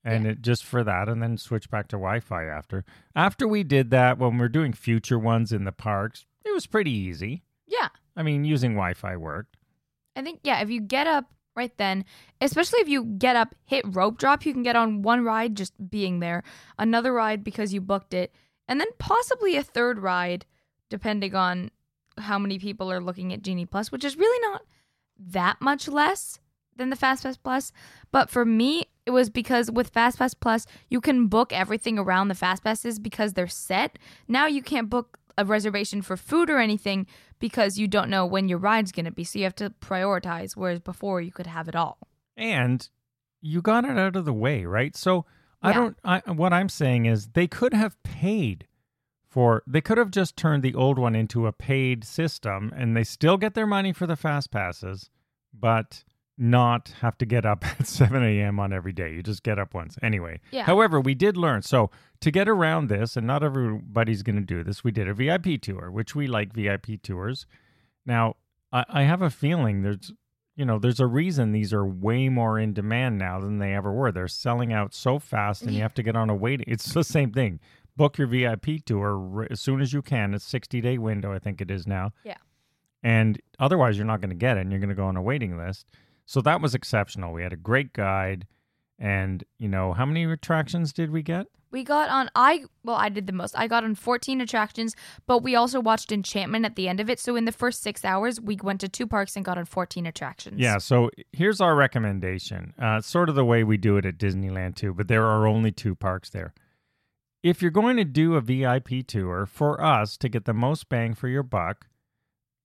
and 0.05 0.25
Yeah. 0.25 0.31
it 0.33 0.43
just 0.43 0.65
for 0.65 0.83
that, 0.85 1.09
and 1.09 1.23
then 1.23 1.37
switch 1.37 1.69
back 1.69 1.89
to 1.89 1.97
Wi-Fi 1.97 2.45
after. 2.45 2.85
After 3.15 3.47
we 3.47 3.65
did 3.65 3.91
that, 3.91 4.19
when 4.19 4.39
we're 4.39 4.49
doing 4.49 4.73
future 4.73 5.19
ones 5.19 5.53
in 5.53 5.65
the 5.65 5.73
parks, 5.73 6.25
it 6.45 6.55
was 6.55 6.67
pretty 6.67 6.91
easy. 6.93 7.43
Yeah. 7.67 7.89
I 8.17 8.23
mean, 8.23 8.45
using 8.45 8.73
Wi-Fi 8.73 9.17
worked. 9.17 9.57
I 10.17 10.23
think 10.23 10.41
yeah, 10.45 10.61
if 10.61 10.71
you 10.71 10.81
get 10.81 11.07
up 11.07 11.33
right 11.55 11.77
then, 11.77 12.05
especially 12.41 12.81
if 12.81 12.89
you 12.89 13.05
get 13.05 13.37
up, 13.37 13.55
hit 13.65 13.85
rope 13.87 14.19
drop, 14.19 14.47
you 14.47 14.53
can 14.53 14.63
get 14.63 14.77
on 14.77 15.03
one 15.03 15.25
ride 15.25 15.57
just 15.57 15.91
being 15.91 16.21
there, 16.21 16.43
another 16.79 17.13
ride 17.13 17.45
because 17.45 17.75
you 17.75 17.81
booked 17.81 18.15
it, 18.15 18.33
and 18.69 18.81
then 18.81 18.89
possibly 18.99 19.57
a 19.57 19.63
third 19.63 19.99
ride 19.99 20.47
depending 20.89 21.35
on 21.35 21.71
how 22.19 22.39
many 22.39 22.59
people 22.59 22.93
are 22.93 23.01
looking 23.01 23.33
at 23.33 23.43
Genie 23.43 23.67
Plus, 23.67 23.91
which 23.91 24.05
is 24.05 24.17
really 24.17 24.49
not 24.51 24.63
that 25.19 25.61
much 25.61 25.89
less 25.89 26.39
than 26.77 26.91
the 26.91 26.97
FastPass 26.97 27.39
Plus. 27.43 27.73
But 28.11 28.31
for 28.31 28.45
me, 28.45 28.85
it 29.07 29.11
was 29.11 29.31
because 29.31 29.71
with 29.71 29.93
FastPass 29.93 30.35
Plus, 30.39 30.67
you 30.89 31.01
can 31.01 31.27
book 31.27 31.53
everything 31.53 31.99
around 31.99 32.29
the 32.29 32.35
FastPasses 32.35 33.03
because 33.03 33.33
they're 33.33 33.47
set. 33.47 33.99
Now 34.29 34.47
you 34.47 34.63
can't 34.63 34.91
book 34.91 35.19
a 35.39 35.45
reservation 35.45 36.03
for 36.03 36.17
food 36.17 36.49
or 36.51 36.59
anything 36.59 37.07
because 37.39 37.79
you 37.79 37.89
don't 37.89 38.11
know 38.11 38.25
when 38.27 38.49
your 38.49 38.59
ride's 38.59 38.93
going 38.93 39.05
to 39.07 39.11
be. 39.11 39.25
So 39.25 39.39
you 39.39 39.45
have 39.45 39.55
to 39.57 39.71
prioritize, 39.71 40.57
whereas 40.57 40.81
before 40.81 41.21
you 41.21 41.33
could 41.33 41.47
have 41.47 41.69
it 41.69 41.75
all. 41.77 41.99
and 42.37 42.89
you 43.45 43.61
got 43.61 43.85
it 43.85 43.99
out 43.99 44.15
of 44.15 44.25
the 44.25 44.33
way, 44.33 44.65
right? 44.65 44.95
So 44.97 45.27
I 45.61 45.71
Yeah. 45.71 45.75
don't. 45.77 45.97
I, 46.05 46.19
what 46.33 46.53
I'm 46.53 46.69
saying 46.69 47.07
is 47.07 47.29
they 47.29 47.47
could 47.49 47.75
have 47.75 48.01
paid 48.05 48.67
for. 49.29 49.63
They 49.67 49.81
could 49.81 49.99
have 49.99 50.11
just 50.13 50.37
turned 50.37 50.63
the 50.63 50.75
old 50.75 50.97
one 50.99 51.15
into 51.17 51.47
a 51.49 51.53
paid 51.53 52.05
system, 52.05 52.73
and 52.77 52.97
they 52.97 53.03
still 53.05 53.37
get 53.37 53.55
their 53.55 53.67
money 53.67 53.93
for 53.93 54.07
the 54.07 54.15
fast 54.17 54.51
passes, 54.53 55.11
but 55.53 56.05
not 56.39 56.95
have 57.01 57.17
to 57.19 57.27
get 57.27 57.45
up 57.45 57.65
at 57.81 57.87
7 57.87 58.23
a.m. 58.23 58.59
on 58.59 58.73
every 58.73 58.93
day. 58.93 59.13
You 59.13 59.23
just 59.23 59.43
get 59.43 59.59
up 59.59 59.75
once 59.75 59.97
anyway. 60.03 60.41
Yeah. 60.51 60.65
However, 60.65 61.01
we 61.01 61.15
did 61.15 61.37
learn. 61.37 61.63
So 61.63 61.91
to 62.21 62.31
get 62.31 62.49
around 62.49 62.89
this, 62.89 63.17
and 63.17 63.27
not 63.27 63.43
everybody's 63.43 64.23
going 64.23 64.37
to 64.37 64.43
do 64.43 64.63
this, 64.63 64.83
we 64.83 64.91
did 64.91 65.09
a 65.09 65.15
VIP 65.15 65.61
tour, 65.61 65.91
which 65.91 66.15
we 66.15 66.27
like 66.27 66.53
VIP 66.53 67.03
tours. 67.03 67.47
Now, 68.07 68.37
I, 68.73 68.85
I 68.89 69.03
have 69.03 69.23
a 69.23 69.31
feeling 69.31 69.83
there's, 69.83 70.13
you 70.57 70.65
know, 70.65 70.79
there's 70.79 71.01
a 71.01 71.07
reason 71.07 71.53
these 71.53 71.73
are 71.73 71.87
way 71.87 72.29
more 72.29 72.59
in 72.59 72.73
demand 72.73 73.19
now 73.19 73.41
than 73.41 73.59
they 73.59 73.75
ever 73.75 73.93
were. 73.93 74.13
They're 74.13 74.29
selling 74.29 74.73
out 74.73 74.95
so 74.95 75.19
fast, 75.19 75.63
and 75.63 75.73
you 75.73 75.83
have 75.83 75.95
to 75.95 76.03
get 76.03 76.17
on 76.17 76.31
a 76.31 76.35
waiting. 76.35 76.67
It's 76.69 76.93
the 76.93 77.05
same 77.05 77.33
thing. 77.33 77.61
Book 77.97 78.17
your 78.17 78.27
VIP 78.27 78.85
tour 78.87 79.47
as 79.51 79.61
soon 79.61 79.81
as 79.81 79.93
you 79.93 80.01
can. 80.01 80.33
It's 80.35 80.45
60 80.47 80.81
day 80.81 80.99
window, 80.99 81.33
I 81.33 81.39
think 81.39 81.61
it 81.61 81.71
is 81.71 81.87
now. 81.87 82.13
Yeah. 82.25 82.37
And 83.03 83.41
otherwise, 83.59 83.97
you're 83.97 84.07
not 84.07 84.21
going 84.21 84.31
to 84.31 84.37
get 84.37 84.57
it, 84.57 84.61
and 84.61 84.71
you're 84.71 84.81
going 84.81 84.89
to 84.89 84.95
go 84.95 85.07
on 85.07 85.17
a 85.17 85.23
waiting 85.23 85.57
list. 85.57 85.87
So 86.27 86.41
that 86.43 86.61
was 86.61 86.75
exceptional. 86.75 87.33
We 87.33 87.43
had 87.43 87.53
a 87.53 87.57
great 87.57 87.93
guide, 87.93 88.47
And, 88.99 89.43
you 89.59 89.69
know, 89.69 89.93
how 89.93 90.07
many 90.07 90.25
attractions 90.25 90.93
did 90.93 91.11
we 91.11 91.23
get? 91.23 91.47
We 91.73 91.85
got 91.85 92.11
on 92.11 92.29
I 92.37 92.65
well 92.85 92.97
I 92.97 93.09
did 93.09 93.27
the 93.27 93.33
most. 93.33 93.59
I 93.59 93.67
got 93.67 93.83
on 93.83 93.95
14 93.95 94.43
attractions, 94.43 94.95
but 95.27 95.43
we 95.43 95.57
also 95.57 95.81
watched 95.81 96.13
Enchantment 96.13 96.67
at 96.67 96.77
the 96.77 96.87
end 96.87 97.01
of 97.01 97.09
it. 97.09 97.19
So 97.19 97.35
in 97.35 97.47
the 97.47 97.53
first 97.53 97.83
6 97.83 98.05
hours, 98.05 98.39
we 98.41 98.59
went 98.63 98.81
to 98.83 98.89
two 98.91 99.07
parks 99.07 99.37
and 99.37 99.45
got 99.45 99.57
on 99.57 99.65
14 99.65 100.05
attractions. 100.07 100.61
Yeah, 100.61 100.77
so 100.77 101.11
here's 101.33 101.63
our 101.63 101.75
recommendation. 101.75 102.75
Uh, 102.79 103.01
sort 103.01 103.31
of 103.31 103.35
the 103.35 103.45
way 103.45 103.65
we 103.65 103.79
do 103.79 103.97
it 103.97 104.05
at 104.05 104.19
Disneyland 104.19 104.77
too, 104.77 104.93
but 104.93 105.09
there 105.09 105.25
are 105.25 105.47
only 105.47 105.73
two 105.73 105.95
parks 105.95 106.29
there. 106.29 106.53
If 107.43 107.63
you're 107.63 107.71
going 107.73 107.97
to 107.97 108.05
do 108.05 108.35
a 108.35 108.41
VIP 108.43 109.07
tour, 109.07 109.47
for 109.47 109.83
us 109.83 110.17
to 110.19 110.29
get 110.29 110.45
the 110.45 110.55
most 110.55 110.89
bang 110.91 111.15
for 111.15 111.27
your 111.27 111.43
buck, 111.43 111.87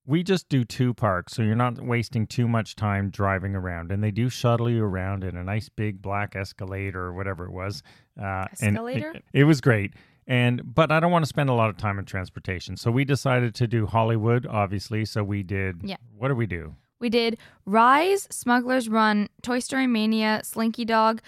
we 0.07 0.23
just 0.23 0.47
do 0.47 0.63
two 0.63 0.93
parks, 0.93 1.33
so 1.33 1.41
you're 1.43 1.55
not 1.55 1.79
wasting 1.81 2.25
too 2.25 2.47
much 2.47 2.77
time 2.77 3.09
driving 3.09 3.55
around. 3.55 3.91
And 3.91 4.01
they 4.01 4.09
do 4.09 4.29
shuttle 4.29 4.69
you 4.69 4.83
around 4.83 5.25
in 5.25 5.35
a 5.35 5.43
nice 5.43 5.67
big 5.67 6.01
black 6.01 6.35
Escalator 6.35 7.01
or 7.01 7.13
whatever 7.13 7.45
it 7.45 7.51
was. 7.51 7.83
Uh, 8.19 8.45
and 8.61 8.77
Escalator? 8.77 9.11
it, 9.11 9.23
it 9.33 9.43
was 9.43 9.59
great. 9.59 9.93
And 10.25 10.73
but 10.73 10.91
I 10.91 10.99
don't 10.99 11.11
want 11.11 11.23
to 11.23 11.29
spend 11.29 11.49
a 11.49 11.53
lot 11.53 11.69
of 11.69 11.77
time 11.77 11.99
in 11.99 12.05
transportation, 12.05 12.75
so 12.75 12.89
we 12.91 13.05
decided 13.05 13.53
to 13.55 13.67
do 13.67 13.85
Hollywood, 13.85 14.45
obviously. 14.45 15.05
So 15.05 15.23
we 15.23 15.43
did. 15.43 15.81
Yeah. 15.83 15.97
What 16.17 16.29
did 16.29 16.37
we 16.37 16.47
do? 16.47 16.75
We 16.99 17.09
did 17.09 17.37
Rise, 17.65 18.27
Smuggler's 18.31 18.89
Run, 18.89 19.29
Toy 19.41 19.59
Story 19.59 19.87
Mania, 19.87 20.41
Slinky 20.43 20.83
Dog, 20.83 21.21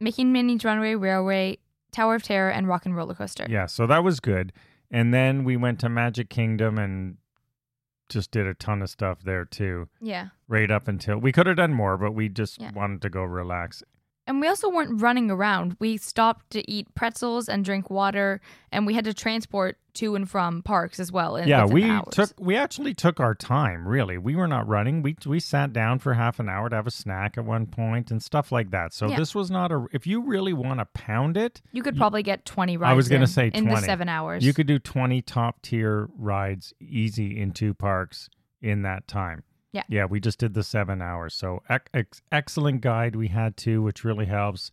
Mickey 0.00 0.22
and 0.22 0.32
Minnie's 0.32 0.64
Runaway 0.64 0.94
Railway, 0.94 1.58
Tower 1.92 2.16
of 2.16 2.22
Terror, 2.22 2.50
and 2.50 2.68
Rock 2.68 2.84
and 2.84 2.96
Roller 2.96 3.14
Coaster. 3.14 3.46
Yeah, 3.48 3.66
so 3.66 3.86
that 3.86 4.02
was 4.04 4.20
good. 4.20 4.52
And 4.90 5.14
then 5.14 5.44
we 5.44 5.56
went 5.56 5.80
to 5.80 5.88
Magic 5.88 6.28
Kingdom 6.28 6.78
and 6.78 7.16
just 8.14 8.30
did 8.30 8.46
a 8.46 8.54
ton 8.54 8.80
of 8.80 8.88
stuff 8.88 9.18
there 9.22 9.44
too. 9.44 9.88
Yeah. 10.00 10.28
Right 10.48 10.70
up 10.70 10.88
until 10.88 11.18
we 11.18 11.30
could 11.32 11.46
have 11.46 11.56
done 11.56 11.74
more, 11.74 11.98
but 11.98 12.12
we 12.12 12.30
just 12.30 12.58
Yeah. 12.60 12.72
wanted 12.72 13.02
to 13.02 13.10
go 13.10 13.22
relax. 13.24 13.82
And 14.26 14.40
we 14.40 14.48
also 14.48 14.70
weren't 14.70 15.02
running 15.02 15.30
around. 15.30 15.76
We 15.80 15.98
stopped 15.98 16.48
to 16.52 16.70
eat 16.70 16.94
pretzels 16.94 17.46
and 17.48 17.62
drink 17.64 17.90
water, 17.90 18.40
and 18.72 18.86
we 18.86 18.94
had 18.94 19.04
to 19.04 19.12
transport 19.12 19.76
to 19.94 20.14
and 20.16 20.28
from 20.28 20.62
parks 20.62 20.98
as 20.98 21.12
well. 21.12 21.36
in- 21.36 21.46
yeah, 21.46 21.66
we 21.66 21.84
hours. 21.84 22.06
took 22.10 22.30
we 22.40 22.56
actually 22.56 22.94
took 22.94 23.20
our 23.20 23.34
time, 23.34 23.86
really. 23.86 24.16
We 24.18 24.34
were 24.34 24.48
not 24.48 24.66
running. 24.66 25.02
We 25.02 25.14
we 25.26 25.40
sat 25.40 25.72
down 25.74 25.98
for 25.98 26.14
half 26.14 26.40
an 26.40 26.48
hour 26.48 26.70
to 26.70 26.74
have 26.76 26.86
a 26.86 26.90
snack 26.90 27.36
at 27.36 27.44
one 27.44 27.66
point 27.66 28.10
and 28.10 28.22
stuff 28.22 28.50
like 28.50 28.70
that. 28.70 28.94
So 28.94 29.08
Yeah. 29.08 29.16
this 29.16 29.34
was 29.34 29.50
not 29.50 29.70
a 29.70 29.86
if 29.92 30.06
you 30.06 30.22
really 30.22 30.54
want 30.54 30.80
to 30.80 30.86
pound 30.86 31.36
it, 31.36 31.60
You 31.72 31.82
could 31.82 31.96
probably 31.96 32.22
get 32.22 32.44
20 32.46 32.76
rides 32.78 32.90
I 32.90 32.94
was 32.94 33.08
gonna 33.08 33.20
in, 33.22 33.26
say 33.26 33.50
in 33.52 33.66
the 33.68 33.76
seven 33.76 34.08
hours. 34.08 34.44
you 34.44 34.54
could 34.54 34.66
do 34.66 34.78
20 34.78 35.20
top 35.22 35.60
tier 35.62 36.08
rides 36.16 36.72
easy 36.80 37.38
in 37.38 37.52
two 37.52 37.74
parks 37.74 38.30
in 38.62 38.82
that 38.82 39.06
time. 39.06 39.42
Yeah. 39.74 39.82
Yeah, 39.88 40.04
we 40.06 40.20
just 40.20 40.38
did 40.38 40.54
the 40.54 40.62
7 40.62 41.02
hours. 41.02 41.34
So 41.34 41.60
ex- 41.68 42.22
excellent 42.32 42.80
guide 42.80 43.14
we 43.16 43.28
had 43.28 43.56
too, 43.56 43.82
which 43.82 44.04
really 44.04 44.26
helps. 44.26 44.70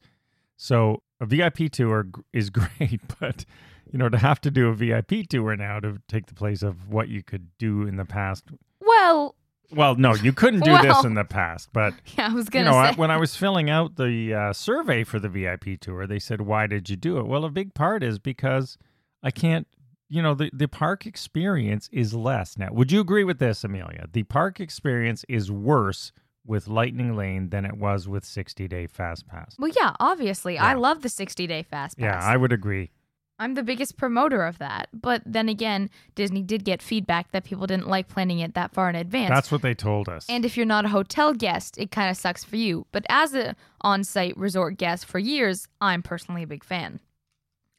So 0.57 1.01
a 1.19 1.25
VIP 1.25 1.71
tour 1.71 2.03
g- 2.03 2.21
is 2.33 2.49
great, 2.61 3.01
but 3.19 3.43
you 3.91 3.97
know, 3.99 4.07
to 4.09 4.17
have 4.17 4.39
to 4.41 4.51
do 4.51 4.69
a 4.69 4.73
VIP 4.73 5.27
tour 5.29 5.55
now 5.57 5.79
to 5.79 5.97
take 6.07 6.27
the 6.27 6.33
place 6.35 6.61
of 6.63 6.87
what 6.87 7.09
you 7.09 7.23
could 7.23 7.47
do 7.57 7.81
in 7.87 7.97
the 7.97 8.05
past. 8.05 8.45
Well, 8.79 9.35
Well, 9.71 9.95
no, 9.95 10.13
you 10.13 10.31
couldn't 10.33 10.61
do 10.63 10.71
this 10.81 11.03
in 11.03 11.15
the 11.15 11.23
past, 11.25 11.69
but 11.73 11.93
yeah, 12.17 12.27
I 12.29 12.33
was 12.33 12.45
you 12.45 12.51
going 12.51 12.65
know, 12.65 12.73
I- 12.77 12.93
when 12.93 13.09
I 13.11 13.17
was 13.17 13.35
filling 13.35 13.69
out 13.69 13.95
the 13.95 14.33
uh, 14.33 14.53
survey 14.53 15.03
for 15.03 15.19
the 15.19 15.29
VIP 15.29 15.79
tour, 15.79 16.05
they 16.07 16.19
said, 16.19 16.41
"Why 16.41 16.67
did 16.67 16.89
you 16.89 16.95
do 16.95 17.17
it?" 17.17 17.25
Well, 17.25 17.43
a 17.43 17.49
big 17.49 17.73
part 17.73 18.03
is 18.03 18.19
because 18.19 18.77
I 19.23 19.31
can't. 19.31 19.67
You 20.13 20.21
know, 20.21 20.33
the 20.33 20.49
the 20.51 20.67
park 20.67 21.05
experience 21.05 21.87
is 21.93 22.13
less 22.13 22.57
now. 22.57 22.67
Would 22.71 22.91
you 22.91 22.99
agree 22.99 23.23
with 23.23 23.39
this, 23.39 23.63
Amelia? 23.63 24.07
The 24.11 24.23
park 24.23 24.59
experience 24.59 25.23
is 25.29 25.49
worse 25.49 26.11
with 26.45 26.67
Lightning 26.67 27.15
Lane 27.15 27.49
than 27.49 27.63
it 27.65 27.77
was 27.77 28.09
with 28.09 28.25
60 28.25 28.67
Day 28.67 28.87
Fast 28.87 29.25
Pass. 29.25 29.55
well, 29.57 29.71
yeah, 29.73 29.95
obviously. 30.01 30.57
I 30.57 30.73
love 30.73 31.01
the 31.01 31.07
60 31.07 31.47
day 31.47 31.63
fast 31.63 31.97
pass. 31.97 32.23
Yeah, 32.23 32.29
I 32.29 32.35
would 32.35 32.51
agree. 32.51 32.91
I'm 33.39 33.53
the 33.53 33.63
biggest 33.63 33.95
promoter 33.95 34.43
of 34.43 34.57
that. 34.57 34.89
But 34.93 35.21
then 35.25 35.47
again, 35.47 35.89
Disney 36.13 36.41
did 36.43 36.65
get 36.65 36.81
feedback 36.81 37.31
that 37.31 37.43
people 37.45 37.65
didn't 37.65 37.87
like 37.87 38.07
planning 38.09 38.39
it 38.39 38.53
that 38.55 38.73
far 38.73 38.89
in 38.89 38.95
advance. 38.95 39.29
That's 39.29 39.51
what 39.51 39.61
they 39.61 39.73
told 39.73 40.09
us. 40.09 40.25
and 40.29 40.43
if 40.45 40.57
you're 40.57 40.65
not 40.65 40.83
a 40.85 40.89
hotel 40.89 41.33
guest, 41.33 41.77
it 41.77 41.89
kind 41.89 42.09
of 42.11 42.17
sucks 42.17 42.43
for 42.43 42.57
you. 42.57 42.85
But 42.91 43.05
as 43.07 43.33
an 43.33 43.55
on-site 43.81 44.35
resort 44.35 44.77
guest 44.77 45.05
for 45.05 45.19
years, 45.19 45.67
I'm 45.79 46.03
personally 46.03 46.43
a 46.43 46.47
big 46.47 46.63
fan. 46.65 46.99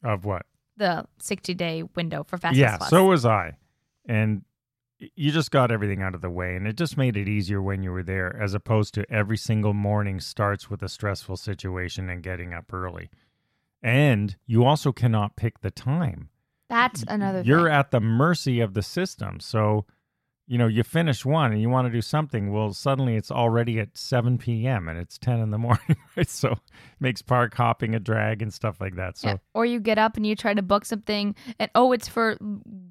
of 0.02 0.24
what? 0.24 0.46
The 0.76 1.06
60 1.18 1.54
day 1.54 1.82
window 1.94 2.24
for 2.24 2.38
Fast 2.38 2.56
yeah, 2.56 2.78
so 2.78 3.06
was 3.06 3.26
I. 3.26 3.56
And 4.06 4.42
you 5.16 5.32
just 5.32 5.50
got 5.50 5.70
everything 5.70 6.02
out 6.02 6.14
of 6.14 6.20
the 6.20 6.30
way 6.30 6.54
and 6.54 6.66
it 6.66 6.76
just 6.76 6.96
made 6.96 7.16
it 7.16 7.28
easier 7.28 7.60
when 7.60 7.82
you 7.82 7.90
were 7.90 8.02
there 8.02 8.36
as 8.40 8.54
opposed 8.54 8.94
to 8.94 9.10
every 9.12 9.36
single 9.36 9.74
morning 9.74 10.20
starts 10.20 10.70
with 10.70 10.82
a 10.82 10.88
stressful 10.88 11.36
situation 11.36 12.08
and 12.08 12.22
getting 12.22 12.54
up 12.54 12.72
early. 12.72 13.10
And 13.82 14.36
you 14.46 14.64
also 14.64 14.92
cannot 14.92 15.36
pick 15.36 15.60
the 15.60 15.70
time. 15.70 16.28
That's 16.68 17.04
another 17.06 17.42
You're 17.42 17.64
thing. 17.64 17.74
at 17.74 17.90
the 17.90 18.00
mercy 18.00 18.60
of 18.60 18.74
the 18.74 18.82
system. 18.82 19.40
So, 19.40 19.84
you 20.46 20.58
know, 20.58 20.66
you 20.66 20.82
finish 20.82 21.24
one 21.24 21.52
and 21.52 21.62
you 21.62 21.68
want 21.68 21.86
to 21.86 21.92
do 21.92 22.02
something. 22.02 22.52
Well, 22.52 22.72
suddenly 22.72 23.16
it's 23.16 23.30
already 23.30 23.78
at 23.78 23.96
7 23.96 24.38
p.m. 24.38 24.88
and 24.88 24.98
it's 24.98 25.16
10 25.18 25.38
in 25.38 25.50
the 25.50 25.58
morning, 25.66 25.96
right? 26.16 26.28
So 26.28 26.52
it 26.52 26.58
makes 27.00 27.22
park 27.22 27.54
hopping 27.54 27.94
a 27.94 28.00
drag 28.00 28.42
and 28.42 28.52
stuff 28.52 28.80
like 28.80 28.96
that. 28.96 29.16
So, 29.18 29.28
Yeah. 29.28 29.36
Or 29.54 29.64
you 29.64 29.80
get 29.80 29.98
up 29.98 30.16
and 30.16 30.26
you 30.26 30.34
try 30.34 30.52
to 30.52 30.62
book 30.62 30.84
something, 30.84 31.34
and 31.58 31.70
oh, 31.74 31.92
it's 31.92 32.08
for 32.08 32.36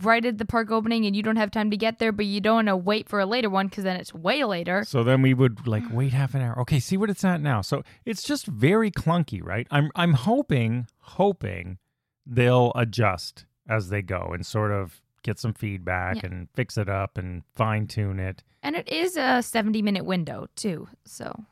right 0.01 0.25
at 0.25 0.37
the 0.37 0.45
park 0.45 0.71
opening, 0.71 1.05
and 1.05 1.15
you 1.15 1.23
don't 1.23 1.35
have 1.35 1.51
time 1.51 1.69
to 1.71 1.77
get 1.77 1.99
there, 1.99 2.11
but 2.11 2.25
you 2.25 2.39
don't 2.39 2.55
want 2.55 2.67
to 2.69 2.77
wait 2.77 3.09
for 3.09 3.19
a 3.19 3.25
later 3.25 3.49
one 3.49 3.67
because 3.67 3.83
then 3.83 3.97
it's 3.97 4.13
way 4.13 4.43
later. 4.43 4.83
So 4.85 5.03
then 5.03 5.21
we 5.21 5.33
would 5.33 5.67
like 5.67 5.83
wait 5.91 6.13
half 6.13 6.33
an 6.33 6.41
hour. 6.41 6.57
Okay, 6.61 6.79
see 6.79 6.97
what 6.97 7.09
it's 7.09 7.23
at 7.25 7.41
now. 7.41 7.61
So 7.61 7.83
it's 8.05 8.23
just 8.23 8.45
very 8.47 8.91
clunky, 8.91 9.43
right? 9.43 9.67
I'm 9.69 9.91
I'm 9.95 10.13
hoping 10.13 10.87
hoping 10.99 11.77
they'll 12.25 12.71
adjust 12.75 13.45
as 13.67 13.89
they 13.89 14.01
go 14.01 14.31
and 14.33 14.45
sort 14.45 14.71
of 14.71 15.01
get 15.23 15.39
some 15.39 15.53
feedback 15.53 16.17
Yeah. 16.17 16.27
and 16.27 16.47
fix 16.53 16.77
it 16.77 16.89
up 16.89 17.17
and 17.17 17.43
fine 17.55 17.87
tune 17.87 18.19
it. 18.19 18.43
And 18.63 18.75
it 18.75 18.87
is 18.89 19.17
a 19.17 19.41
70 19.41 19.81
minute 19.81 20.05
window, 20.05 20.47
too. 20.55 20.87
So, 21.05 21.45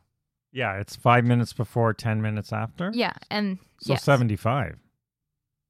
Yeah, 0.51 0.77
it's 0.79 0.95
five 0.95 1.25
minutes 1.25 1.53
before, 1.53 1.93
ten 1.93 2.21
minutes 2.21 2.51
after. 2.53 2.91
yeah. 2.93 3.13
And 3.29 3.59
So 3.81 3.93
yes. 3.93 4.03
seventy 4.03 4.35
five. 4.35 4.77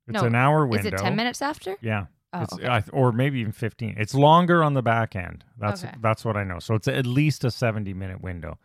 It's 0.08 0.22
No, 0.22 0.27
an 0.27 0.36
hour 0.36 0.65
window. 0.65 0.88
Is 0.88 0.94
it 0.94 0.98
10 0.98 1.15
minutes 1.15 1.41
after? 1.41 1.75
Yeah. 1.82 2.06
Oh, 2.34 2.41
it's, 2.44 2.53
okay. 2.53 2.68
I, 2.68 2.84
or 2.94 3.12
maybe 3.12 3.39
even 3.39 3.51
15 3.51 3.96
it's 3.98 4.13
longer 4.13 4.63
on 4.63 4.75
the 4.75 4.84
back 4.84 5.15
end 5.15 5.44
that's 5.58 5.84
Okay. 5.84 5.96
that's 6.00 6.24
what 6.24 6.38
i 6.38 6.44
know 6.44 6.60
so 6.60 6.75
it's 6.75 6.88
at 6.88 7.08
least 7.08 7.44
a 7.44 7.50
70 7.50 7.91
minute 7.96 8.22
window 8.22 8.60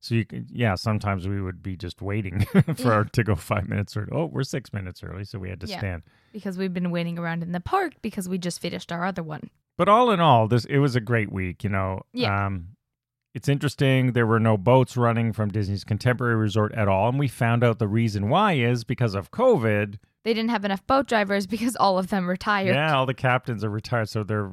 so 0.00 0.14
you 0.14 0.24
can 0.24 0.46
yeah 0.50 0.74
sometimes 0.74 1.26
we 1.26 1.40
would 1.40 1.62
be 1.62 1.76
just 1.76 2.00
waiting 2.00 2.40
for 2.76 3.02
Yeah. 3.02 3.04
to 3.12 3.24
go 3.24 3.34
five 3.34 3.68
minutes 3.68 3.96
or 3.96 4.08
oh 4.12 4.26
we're 4.26 4.42
six 4.44 4.72
minutes 4.72 5.02
early 5.02 5.24
so 5.24 5.38
we 5.38 5.48
had 5.48 5.60
to 5.60 5.66
Yeah. 5.66 5.78
stand 5.78 6.02
because 6.32 6.56
we've 6.58 6.72
been 6.74 6.90
waiting 6.90 7.18
around 7.18 7.42
in 7.42 7.52
the 7.52 7.60
park 7.60 7.94
because 8.02 8.28
we 8.28 8.38
just 8.38 8.60
finished 8.60 8.92
our 8.92 9.04
other 9.04 9.22
one. 9.22 9.50
but 9.76 9.88
all 9.88 10.10
in 10.10 10.20
all 10.20 10.46
this 10.48 10.64
it 10.66 10.78
was 10.78 10.94
a 10.96 11.00
great 11.00 11.32
week 11.32 11.64
you 11.64 11.70
know 11.70 12.02
Yeah. 12.12 12.46
um 12.46 12.68
it's 13.34 13.48
interesting 13.48 14.12
there 14.12 14.26
were 14.26 14.40
no 14.40 14.56
boats 14.56 14.96
running 14.96 15.32
from 15.32 15.48
disney's 15.50 15.84
contemporary 15.84 16.34
resort 16.36 16.72
at 16.74 16.88
all 16.88 17.08
and 17.08 17.18
we 17.18 17.28
found 17.28 17.62
out 17.64 17.78
the 17.78 17.88
reason 17.88 18.28
why 18.28 18.54
is 18.54 18.84
because 18.84 19.14
of 19.14 19.30
covid 19.30 19.98
They 20.24 20.34
didn't 20.34 20.50
have 20.50 20.64
enough 20.64 20.86
boat 20.86 21.06
drivers 21.08 21.46
because 21.46 21.74
all 21.76 21.98
of 21.98 22.08
them 22.08 22.28
retired. 22.28 22.74
Yeah, 22.74 22.94
all 22.96 23.06
the 23.06 23.14
captains 23.14 23.62
are 23.64 23.70
retired, 23.70 24.08
so 24.10 24.24
they're, 24.24 24.50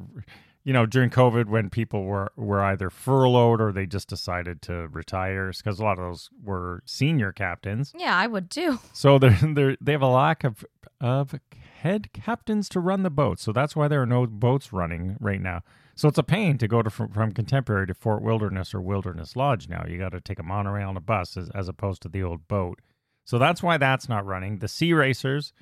you 0.66 0.72
know, 0.72 0.84
during 0.84 1.10
COVID 1.10 1.46
when 1.46 1.70
people 1.70 2.02
were 2.02 2.32
were 2.34 2.60
either 2.60 2.90
furloughed 2.90 3.60
or 3.60 3.70
they 3.70 3.86
just 3.86 4.08
decided 4.08 4.60
to 4.62 4.88
retire 4.88 5.52
because 5.56 5.78
a 5.78 5.84
lot 5.84 5.96
of 5.96 6.04
those 6.04 6.28
were 6.42 6.82
senior 6.84 7.30
captains. 7.30 7.92
Yeah, 7.96 8.16
I 8.16 8.26
would 8.26 8.50
too. 8.50 8.80
So 8.92 9.18
they're 9.20 9.38
they 9.40 9.76
they 9.80 9.92
have 9.92 10.02
a 10.02 10.08
lack 10.08 10.42
of 10.42 10.64
of 11.00 11.38
head 11.82 12.12
captains 12.12 12.68
to 12.70 12.80
run 12.80 13.04
the 13.04 13.10
boats, 13.10 13.42
so 13.42 13.52
that's 13.52 13.76
why 13.76 13.86
there 13.86 14.02
are 14.02 14.06
no 14.06 14.26
boats 14.26 14.72
running 14.72 15.16
right 15.20 15.40
now. 15.40 15.62
So 15.94 16.08
it's 16.08 16.18
a 16.18 16.24
pain 16.24 16.58
to 16.58 16.66
go 16.66 16.82
to 16.82 16.90
from, 16.90 17.12
from 17.12 17.30
Contemporary 17.30 17.86
to 17.86 17.94
Fort 17.94 18.20
Wilderness 18.22 18.74
or 18.74 18.80
Wilderness 18.80 19.36
Lodge 19.36 19.68
now. 19.68 19.84
You 19.88 19.98
got 19.98 20.12
to 20.12 20.20
take 20.20 20.40
a 20.40 20.42
monorail 20.42 20.88
and 20.88 20.98
a 20.98 21.00
bus 21.00 21.36
as, 21.36 21.48
as 21.50 21.68
opposed 21.68 22.02
to 22.02 22.08
the 22.08 22.24
old 22.24 22.48
boat. 22.48 22.80
So 23.24 23.38
that's 23.38 23.62
why 23.62 23.76
that's 23.76 24.08
not 24.08 24.26
running. 24.26 24.58
The 24.58 24.68
Sea 24.68 24.90
Raycers, 24.90 25.52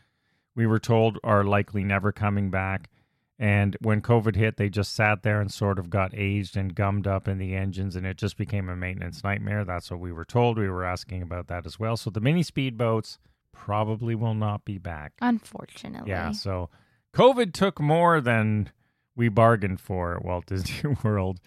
we 0.56 0.66
were 0.66 0.80
told, 0.80 1.18
are 1.22 1.44
likely 1.44 1.84
never 1.84 2.10
coming 2.10 2.50
back. 2.50 2.88
And 3.38 3.76
when 3.80 4.00
COVID 4.00 4.36
hit, 4.36 4.56
they 4.56 4.68
just 4.68 4.94
sat 4.94 5.22
there 5.22 5.40
and 5.40 5.52
sort 5.52 5.78
of 5.78 5.90
got 5.90 6.12
aged 6.14 6.56
and 6.56 6.74
gummed 6.74 7.06
up 7.06 7.26
in 7.26 7.38
the 7.38 7.54
engines, 7.56 7.96
and 7.96 8.06
it 8.06 8.16
just 8.16 8.36
became 8.36 8.68
a 8.68 8.76
maintenance 8.76 9.24
nightmare. 9.24 9.64
That's 9.64 9.90
what 9.90 9.98
we 9.98 10.12
were 10.12 10.24
told. 10.24 10.56
We 10.56 10.68
were 10.68 10.84
asking 10.84 11.22
about 11.22 11.48
that 11.48 11.66
as 11.66 11.78
well. 11.78 11.96
So 11.96 12.10
the 12.10 12.20
mini 12.20 12.44
speedboats 12.44 13.18
probably 13.52 14.14
will 14.14 14.34
not 14.34 14.64
be 14.64 14.78
back. 14.78 15.14
Unfortunately. 15.20 16.10
Yeah. 16.10 16.30
So 16.30 16.70
COVID 17.12 17.52
took 17.52 17.80
more 17.80 18.20
than 18.20 18.70
we 19.16 19.28
bargained 19.28 19.80
for 19.80 20.14
at 20.16 20.24
Walt 20.24 20.46
Disney 20.46 20.94
World. 21.02 21.40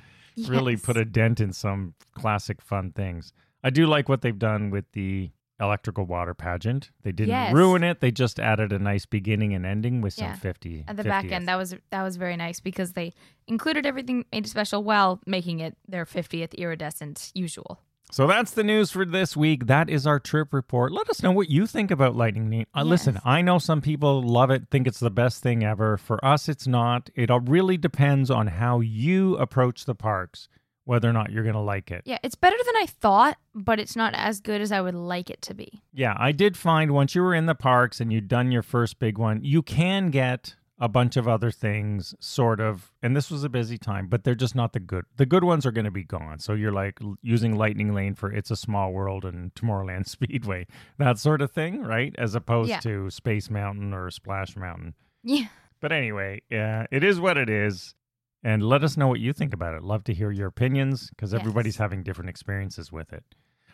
Really 0.47 0.77
put 0.77 0.97
a 0.97 1.05
dent 1.05 1.39
in 1.39 1.51
some 1.51 1.95
classic 2.13 2.61
fun 2.61 2.91
things. 2.91 3.33
I 3.63 3.69
do 3.69 3.87
like 3.87 4.07
what 4.07 4.21
they've 4.21 4.37
done 4.37 4.69
with 4.69 4.85
the 4.91 5.31
electrical 5.59 6.05
water 6.05 6.33
pageant. 6.33 6.91
They 7.03 7.11
didn't 7.11 7.29
Yes. 7.29 7.53
ruin 7.53 7.83
it. 7.83 7.99
They 7.99 8.11
just 8.11 8.39
added 8.39 8.71
a 8.71 8.79
nice 8.79 9.05
beginning 9.05 9.53
and 9.53 9.65
ending 9.65 10.01
with 10.01 10.13
some 10.13 10.27
Yeah. 10.27 10.35
50 10.35 10.85
at 10.87 10.97
the 10.97 11.03
back 11.03 11.31
end 11.31 11.47
that 11.47 11.55
was 11.57 11.75
that 11.89 12.03
was 12.03 12.15
very 12.17 12.35
nice 12.37 12.59
because 12.59 12.93
they 12.93 13.13
included 13.47 13.85
everything 13.85 14.25
made 14.31 14.45
it 14.45 14.49
special 14.49 14.83
while 14.83 15.19
making 15.25 15.59
it 15.59 15.75
their 15.87 16.05
50th 16.05 16.53
iridescent 16.55 17.31
usual 17.33 17.79
So 18.11 18.25
that's 18.25 18.51
the 18.51 18.63
news 18.63 18.89
for 18.91 19.03
this 19.03 19.35
week. 19.35 19.65
That 19.65 19.89
is 19.89 20.07
our 20.07 20.17
trip 20.19 20.53
report. 20.53 20.93
Let 20.93 21.09
us 21.09 21.21
know 21.21 21.31
what 21.33 21.49
you 21.49 21.67
think 21.67 21.91
about 21.91 22.15
Lightning 22.15 22.49
Lane. 22.49 22.65
Uh, 22.73 22.83
Listen, 22.83 23.19
I 23.25 23.41
know 23.41 23.57
some 23.57 23.81
people 23.81 24.21
love 24.21 24.49
it, 24.49 24.69
think 24.71 24.87
it's 24.87 25.01
the 25.01 25.09
best 25.11 25.43
thing 25.43 25.61
ever. 25.63 25.97
For 25.97 26.23
us, 26.23 26.47
it's 26.47 26.67
not. 26.67 27.09
It 27.15 27.29
all 27.29 27.41
really 27.41 27.75
depends 27.77 28.31
on 28.31 28.47
how 28.47 28.79
you 28.79 29.35
approach 29.37 29.83
the 29.83 29.93
parks, 29.95 30.47
whether 30.87 31.09
or 31.09 31.13
not 31.13 31.31
you're 31.31 31.43
going 31.43 31.53
to 31.55 31.59
like 31.61 31.91
it. 31.91 32.01
Yeah, 32.05 32.17
it's 32.23 32.35
better 32.35 32.55
than 32.65 32.75
I 32.77 32.85
thought, 32.85 33.37
but 33.53 33.79
it's 33.79 33.95
not 33.95 34.13
as 34.15 34.39
good 34.39 34.61
as 34.61 34.71
I 34.71 34.79
would 34.81 34.95
like 34.95 35.29
it 35.29 35.41
to 35.43 35.53
be. 35.53 35.81
Yeah, 35.93 36.15
I 36.17 36.31
did 36.31 36.55
find 36.55 36.91
once 36.91 37.13
you 37.13 37.21
were 37.21 37.35
in 37.35 37.45
the 37.45 37.55
parks 37.55 37.99
and 37.99 38.11
you'd 38.11 38.27
done 38.29 38.51
your 38.51 38.61
first 38.61 38.97
big 38.97 39.17
one, 39.17 39.43
you 39.43 39.61
can 39.61 40.09
get 40.11 40.55
a 40.79 40.87
bunch 40.87 41.17
of 41.17 41.27
other 41.27 41.51
things, 41.51 42.15
sort 42.19 42.59
of. 42.61 42.91
And 43.03 43.15
this 43.15 43.29
was 43.29 43.43
a 43.43 43.49
busy 43.49 43.77
time, 43.77 44.07
but 44.07 44.23
they're 44.23 44.35
just 44.35 44.55
not 44.55 44.71
the 44.73 44.79
good. 44.79 45.05
The 45.17 45.25
good 45.25 45.43
ones 45.43 45.65
are 45.65 45.71
going 45.71 45.85
to 45.85 45.91
be 45.91 46.03
gone. 46.03 46.39
So 46.39 46.53
you're 46.53 46.71
like 46.71 46.99
l- 47.01 47.17
using 47.21 47.57
Lightning 47.57 47.93
Lane 47.93 48.13
for 48.15 48.31
It's 48.31 48.51
a 48.51 48.55
Small 48.55 48.93
World 48.93 49.25
and 49.25 49.53
Tomorrowland 49.55 50.07
Speedway, 50.07 50.67
that 50.99 51.17
sort 51.17 51.41
of 51.41 51.51
thing, 51.51 51.81
right? 51.81 52.15
As 52.17 52.33
opposed 52.35 52.69
Yeah. 52.69 52.79
to 52.81 53.09
Space 53.09 53.49
Mountain 53.49 53.91
or 53.93 54.09
Splash 54.11 54.55
Mountain. 54.55 54.93
Yeah. 55.23 55.47
But 55.81 55.91
anyway, 55.91 56.41
yeah, 56.49 56.85
it 56.91 57.03
is 57.03 57.19
what 57.19 57.37
it 57.37 57.49
is. 57.49 57.93
And 58.43 58.63
let 58.63 58.83
us 58.83 58.95
know 58.97 59.07
what 59.07 59.19
you 59.19 59.33
think 59.33 59.53
about 59.53 59.73
it. 59.73 59.83
Love 59.83 60.03
to 60.05 60.13
hear 60.13 60.31
your 60.31 60.47
opinions 60.47 61.09
because 61.09 61.33
Yes. 61.33 61.41
everybody's 61.41 61.77
having 61.77 62.03
different 62.03 62.29
experiences 62.29 62.91
with 62.91 63.11
it. 63.11 63.23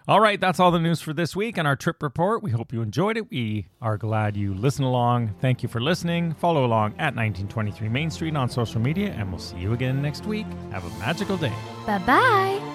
All 0.06 0.20
right, 0.20 0.40
that's 0.42 0.60
all 0.60 0.70
the 0.72 0.80
news 0.80 1.00
for 1.00 1.14
this 1.14 1.34
week 1.34 1.58
on 1.58 1.66
our 1.66 1.78
trip 1.78 2.04
report. 2.04 2.44
We 2.44 2.52
hope 2.52 2.74
you 2.74 2.82
enjoyed 2.82 3.16
it. 3.16 3.30
We 3.32 3.68
are 3.82 3.98
glad 3.98 4.36
you 4.36 4.54
listened 4.54 4.86
along. 4.86 5.34
Thank 5.40 5.64
you 5.64 5.70
for 5.70 5.80
listening. 5.80 6.34
Follow 6.34 6.66
along 6.66 6.92
at 7.00 7.16
1923 7.16 7.88
Main 7.88 8.10
Street 8.10 8.36
on 8.36 8.50
social 8.50 8.82
media, 8.82 9.12
and 9.12 9.30
we'll 9.30 9.40
see 9.40 9.58
you 9.60 9.72
again 9.72 10.02
next 10.02 10.26
week. 10.26 10.46
Have 10.72 10.84
a 10.86 11.00
magical 11.00 11.38
day. 11.38 11.54
Bye 11.86 12.00
bye. 12.00 12.73